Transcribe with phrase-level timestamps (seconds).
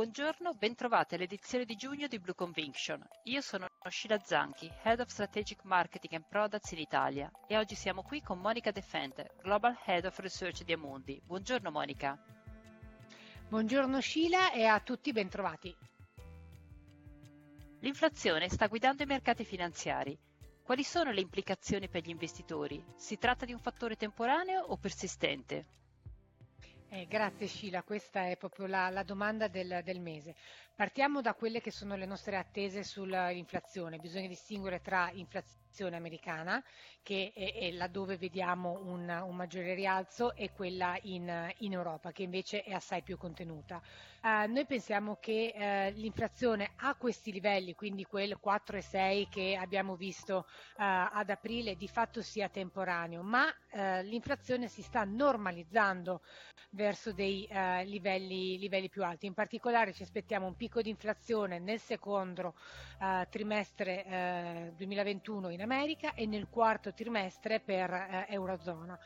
[0.00, 3.06] Buongiorno, bentrovati all'edizione di giugno di Blue Conviction.
[3.24, 8.00] Io sono Sheila Zanchi, Head of Strategic Marketing and Products in Italia e oggi siamo
[8.00, 11.20] qui con Monica Defender, Global Head of Research di Amundi.
[11.22, 12.18] Buongiorno Monica.
[13.46, 15.76] Buongiorno Sheila e a tutti bentrovati.
[17.80, 20.18] L'inflazione sta guidando i mercati finanziari.
[20.62, 22.82] Quali sono le implicazioni per gli investitori?
[22.96, 25.66] Si tratta di un fattore temporaneo o persistente?
[26.92, 30.34] Eh, grazie Scila, questa è proprio la, la domanda del, del, mese.
[30.74, 33.98] Partiamo da quelle che sono le nostre attese sull'inflazione.
[33.98, 36.62] Bisogna distinguere tra inflazione americana,
[37.02, 42.22] che è, è laddove vediamo un, un, maggiore rialzo, e quella in, in, Europa, che
[42.22, 43.80] invece è assai più contenuta.
[44.22, 50.36] Uh, noi pensiamo che uh, l'inflazione a questi livelli, quindi quel 4,6 che abbiamo visto
[50.36, 50.44] uh,
[50.76, 53.46] ad aprile, di fatto sia temporaneo, ma
[54.02, 56.22] l'inflazione si sta normalizzando
[56.70, 59.26] verso dei uh, livelli, livelli, più alti.
[59.26, 62.54] In particolare ci aspettiamo un picco di inflazione nel secondo
[63.00, 68.98] uh, trimestre uh, 2021 in America e nel quarto trimestre per Eurozona.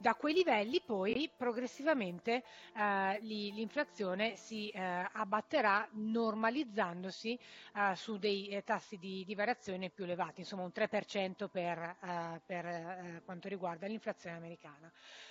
[0.00, 2.42] Da quei livelli poi progressivamente
[2.74, 7.38] eh, l'inflazione si eh, abbatterà normalizzandosi
[7.74, 12.40] eh, su dei eh, tassi di, di, variazione più elevati, insomma un 3% per, eh,
[12.46, 14.90] per eh, quanto riguarda l'inflazione americana.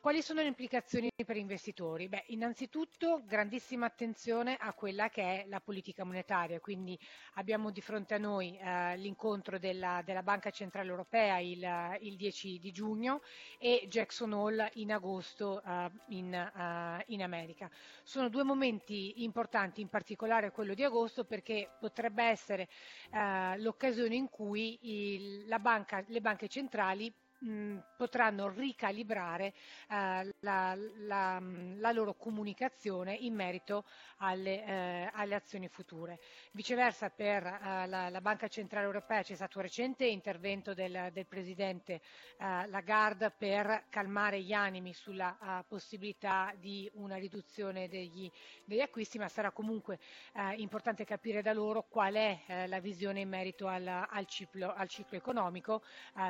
[0.00, 2.08] Quali sono le implicazioni per investitori?
[2.08, 6.98] Beh, innanzitutto grandissima attenzione a quella che è la politica monetaria, quindi
[7.34, 12.58] abbiamo di fronte a noi eh, l'incontro della, della, Banca Centrale Europea il, il, 10
[12.58, 13.20] di giugno
[13.58, 17.70] e Jackson Hole in agosto eh, in, eh, in, America.
[18.02, 22.68] Sono due momenti importanti, in particolare quello di agosto, perché potrebbe essere
[23.10, 29.52] eh, l'occasione in cui il, banca, le banche centrali mh, potranno ricalibrare
[29.88, 33.84] eh, la, la, la, loro comunicazione in merito
[34.18, 36.18] alle, eh, alle azioni future.
[36.52, 41.26] Viceversa per eh, la, la, Banca Centrale Europea c'è stato un recente intervento del, del
[41.26, 42.00] Presidente
[42.38, 48.30] eh, Lagarde per calmare gli animi sulla uh, possibilità di una riduzione degli,
[48.64, 49.98] degli, acquisti, ma sarà comunque
[50.34, 54.88] uh, importante capire da loro qual è la visione in merito al, al, ciclo, al
[54.88, 55.82] ciclo, economico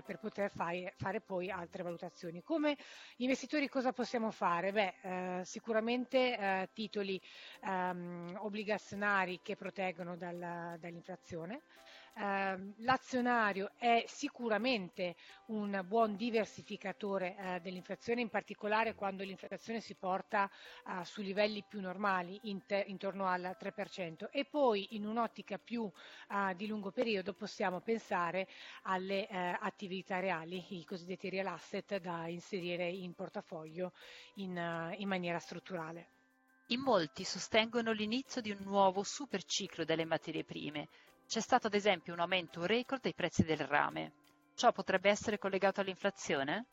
[0.05, 2.43] per poter fare, fare poi altre valutazioni.
[2.43, 2.77] Come
[3.17, 4.71] investitori cosa possiamo fare?
[4.71, 7.19] Beh, eh, sicuramente eh, titoli
[7.63, 11.63] ehm, obbligazionari che proteggono dal, dall'inflazione,
[12.15, 15.17] eh, l'azionario è sicuramente
[15.47, 20.49] un buon diversificatore eh, dell'inflazione, in particolare quando l'inflazione si porta
[20.87, 24.29] eh, su livelli più normali, in te, intorno al 3%.
[24.31, 25.91] E poi in un'ottica più
[26.29, 28.49] eh, di lungo periodo possiamo pensare
[28.83, 33.93] alle eh, attività reali, i cosiddetti real asset da inserire in portafoglio
[34.35, 36.09] in, eh, in maniera strutturale.
[36.71, 40.89] In molti sostengono l'inizio di un nuovo superciclo delle materie prime,
[41.31, 44.15] c'è stato ad esempio un aumento record dei prezzi del rame.
[44.57, 46.67] Ciò potrebbe essere collegato all'inflazione?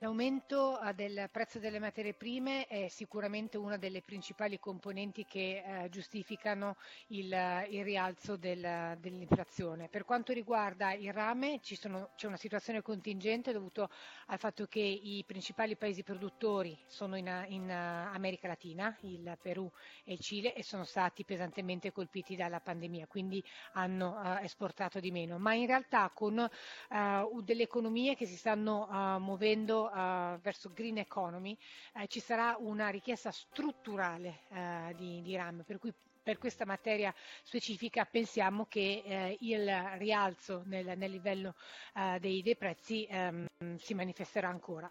[0.00, 5.88] L'aumento eh, del prezzo delle materie prime è sicuramente una delle principali componenti che eh,
[5.88, 6.76] giustificano
[7.08, 7.26] il,
[7.70, 9.88] il rialzo del, dell'inflazione.
[9.88, 13.90] Per quanto riguarda il rame sono, c'è una situazione contingente dovuta
[14.26, 19.68] al fatto che i principali paesi produttori sono in, in America Latina, il Perù
[20.04, 23.42] e il Cile, e sono stati pesantemente colpiti dalla pandemia, quindi
[23.72, 25.38] hanno uh, esportato di meno.
[25.38, 30.98] Ma in realtà con uh, delle economie che si stanno uh, muovendo uh, verso green
[30.98, 31.56] economy
[31.94, 37.14] eh, ci sarà una richiesta strutturale eh, di, di RAM, per cui per questa materia
[37.42, 39.66] specifica pensiamo che eh, il
[39.96, 41.54] rialzo nel, nel livello
[41.94, 43.46] eh, dei, dei, prezzi ehm,
[43.78, 44.90] si manifesterà ancora.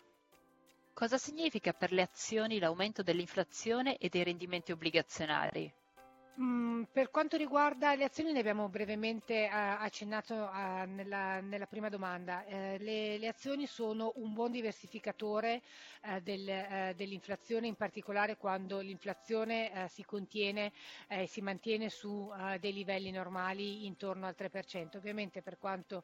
[0.94, 5.72] Cosa significa per le azioni l'aumento dell'inflazione e dei rendimenti obbligazionari?
[6.40, 11.90] Mm, per quanto riguarda le azioni, ne abbiamo brevemente uh, accennato uh, nella, nella, prima
[11.90, 12.44] domanda.
[12.46, 15.64] Uh, le, le, azioni sono un buon diversificatore
[16.22, 20.72] del, dell'inflazione, in particolare quando l'inflazione si contiene
[21.08, 24.97] e si mantiene su dei livelli normali intorno al 3%.
[24.97, 26.03] Ovviamente per quanto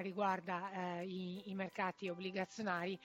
[0.00, 2.98] riguarda i, i, mercati obbligazionari,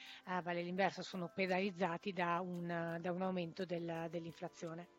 [0.43, 4.98] vale l'inverso, sono penalizzati da un, da un aumento del, dell'inflazione.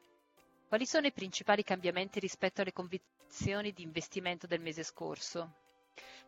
[0.71, 5.55] Quali sono i principali cambiamenti rispetto alle convinzioni di investimento del mese scorso?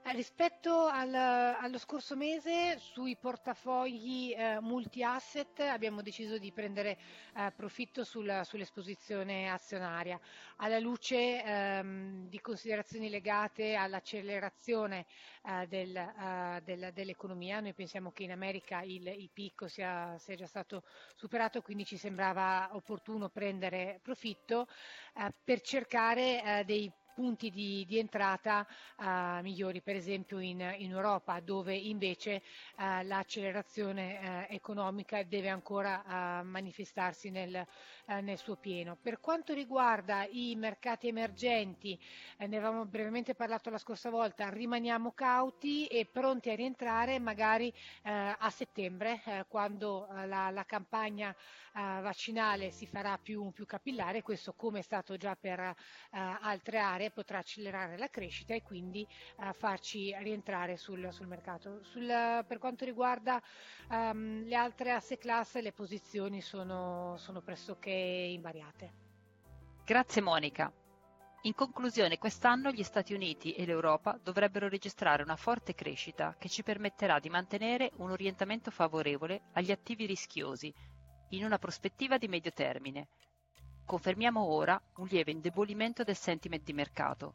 [0.04, 6.98] Eh, rispetto al, allo scorso mese sui portafogli eh, multi-asset abbiamo deciso di prendere
[7.36, 10.18] eh, profitto sul, sull'esposizione azionaria
[10.56, 15.06] alla luce ehm, di considerazioni legate all'accelerazione
[15.44, 17.60] eh, del, eh, del, dell'economia.
[17.60, 20.82] Noi pensiamo che in America il, il picco sia, sia, già stato
[21.14, 24.66] superato, quindi ci sembrava opportuno prendere profitto
[25.14, 28.66] eh, per cercare dei punti di, di entrata
[28.98, 32.42] uh, migliori, per esempio in, in, Europa, dove invece
[32.76, 37.66] uh, l'accelerazione uh, economica deve ancora manifestarsi nel,
[38.06, 38.96] nel, suo pieno.
[39.00, 41.98] Per quanto riguarda i mercati emergenti,
[42.38, 47.72] ne avevamo brevemente parlato la scorsa volta, rimaniamo cauti e pronti a rientrare magari
[48.02, 51.34] a settembre, quando la, la campagna
[51.72, 55.74] vaccinale si farà più, più, capillare, questo come è stato già per
[56.10, 59.06] altre aree potrà accelerare la crescita e quindi
[59.38, 61.82] eh, farci rientrare sul, sul mercato.
[61.84, 63.42] Sul, per quanto riguarda
[63.88, 68.92] um, le altre asse classe le posizioni sono, sono pressoché invariate.
[69.84, 70.72] Grazie Monica.
[71.44, 76.62] In conclusione, quest'anno gli Stati Uniti e l'Europa dovrebbero registrare una forte crescita che ci
[76.62, 80.72] permetterà di mantenere un orientamento favorevole agli attivi rischiosi
[81.30, 83.08] in una prospettiva di medio termine,
[83.84, 87.34] Confermiamo ora un lieve indebolimento del sentiment di mercato.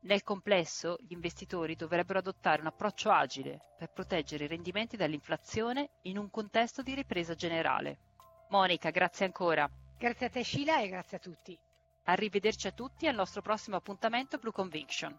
[0.00, 6.18] Nel complesso, gli investitori dovrebbero adottare un approccio agile per proteggere i rendimenti dall'inflazione in
[6.18, 8.15] un contesto di ripresa generale.
[8.48, 9.68] Monica, grazie ancora.
[9.98, 11.58] Grazie a te Sheila e grazie a tutti.
[12.04, 15.18] Arrivederci a tutti al nostro prossimo appuntamento Blue Conviction.